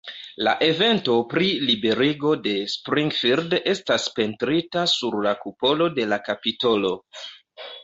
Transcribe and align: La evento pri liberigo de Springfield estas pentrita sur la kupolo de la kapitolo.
La 0.45 0.51
evento 0.67 1.17
pri 1.33 1.49
liberigo 1.65 2.31
de 2.47 2.53
Springfield 2.77 3.55
estas 3.75 4.09
pentrita 4.17 4.87
sur 4.95 5.21
la 5.29 5.37
kupolo 5.45 5.93
de 6.01 6.11
la 6.11 6.21
kapitolo. 6.33 6.95